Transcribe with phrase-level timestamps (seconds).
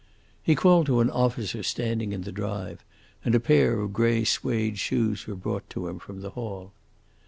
[0.41, 2.83] He called to an officer standing in the drive,
[3.23, 6.71] and a pair of grey suede shoes were brought to him from the hall.